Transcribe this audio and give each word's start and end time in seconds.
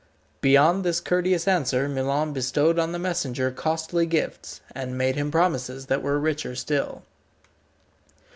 Beyond 0.41 0.83
this 0.83 0.99
courteous 0.99 1.47
answer 1.47 1.87
Milon 1.87 2.33
bestowed 2.33 2.79
on 2.79 2.91
the 2.91 2.97
messenger 2.97 3.51
costly 3.51 4.07
gifts, 4.07 4.59
and 4.73 4.97
made 4.97 5.15
him 5.15 5.29
promises 5.29 5.85
that 5.85 6.01
were 6.01 6.19
richer 6.19 6.55
still. 6.55 7.03